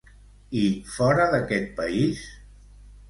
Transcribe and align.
I 0.61 0.63
fora 0.95 1.27
d'aquest 1.35 1.69
país? 1.83 2.25